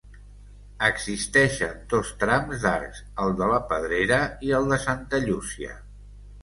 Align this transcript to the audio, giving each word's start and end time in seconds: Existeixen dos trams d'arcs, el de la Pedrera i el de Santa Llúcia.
Existeixen 0.87 1.75
dos 1.93 2.09
trams 2.25 2.65
d'arcs, 2.65 3.05
el 3.27 3.37
de 3.43 3.51
la 3.55 3.61
Pedrera 3.75 4.21
i 4.49 4.53
el 4.63 4.71
de 4.75 4.83
Santa 4.89 5.23
Llúcia. 5.29 5.81